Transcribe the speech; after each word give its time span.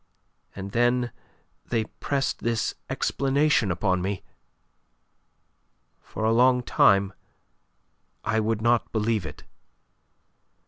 And 0.55 0.71
then 0.71 1.11
they 1.69 1.83
pressed 1.83 2.39
this 2.39 2.73
explanation 2.89 3.69
upon 3.69 4.01
me. 4.01 4.23
For 6.01 6.25
a 6.25 6.31
long 6.33 6.63
time 6.63 7.13
I 8.25 8.39
would 8.39 8.63
not 8.63 8.91
believe 8.91 9.27
it." 9.27 9.43